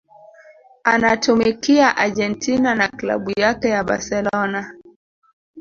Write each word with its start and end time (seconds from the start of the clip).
anatumikia 0.83 1.97
Argentina 1.97 2.75
na 2.75 2.87
Klabu 2.87 3.31
yake 3.39 3.69
ya 3.69 3.83
Barcelona 3.83 4.73